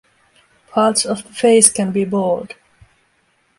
Parts 0.71 1.05
of 1.05 1.21
the 1.21 1.29
face 1.31 1.71
can 1.71 1.91
be 1.91 2.05
bald. 2.05 2.55